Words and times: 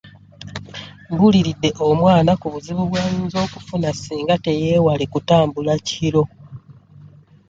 Mbuuliridde 1.11 1.69
omwana 1.87 2.31
ku 2.41 2.47
buzibu 2.53 2.83
bw'ayinza 2.89 3.37
okufuna 3.45 3.89
singa 4.01 4.35
teyeewale 4.45 5.05
kutambula 5.13 5.73
kiro. 5.87 6.23